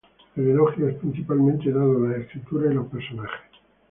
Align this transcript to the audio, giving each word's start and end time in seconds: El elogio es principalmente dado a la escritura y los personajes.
El 0.35 0.47
elogio 0.49 0.87
es 0.89 0.95
principalmente 0.95 1.71
dado 1.71 1.97
a 1.97 2.09
la 2.09 2.17
escritura 2.17 2.71
y 2.71 2.73
los 2.73 2.87
personajes. 2.87 3.47